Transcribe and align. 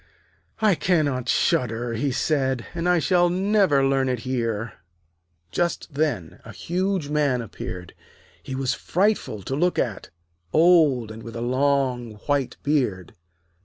'I 0.61 0.73
cannot 0.81 1.29
shudder,' 1.29 1.93
he 1.93 2.11
said; 2.11 2.65
'and 2.73 2.89
I 2.89 2.97
shall 2.97 3.29
never 3.29 3.85
learn 3.85 4.09
it 4.09 4.21
here.' 4.21 4.73
Just 5.51 5.93
then 5.93 6.39
a 6.43 6.51
huge 6.51 7.09
Man 7.09 7.39
appeared. 7.39 7.93
He 8.41 8.55
was 8.55 8.73
frightful 8.73 9.43
to 9.43 9.55
look 9.55 9.77
at, 9.77 10.09
old, 10.53 11.11
and 11.11 11.21
with 11.21 11.35
a 11.35 11.41
long 11.41 12.13
white 12.25 12.57
beard. 12.63 13.13